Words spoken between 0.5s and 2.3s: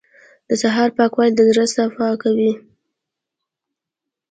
سهار پاکوالی د زړه صفا